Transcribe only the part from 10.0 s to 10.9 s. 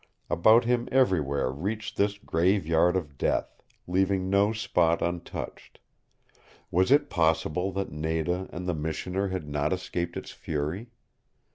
its fury?